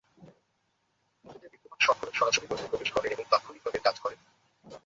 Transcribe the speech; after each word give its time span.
মধুতে 1.25 1.47
বিদ্যমান 1.53 1.79
শর্করা 1.79 2.11
সরাসরি 2.13 2.45
রক্তে 2.45 2.67
প্রবেশ 2.69 2.89
করে 2.91 3.07
এবং 3.07 3.25
তাৎক্ষণিকভাবে 3.31 3.79
কাজ 3.79 3.95
করে। 3.99 4.15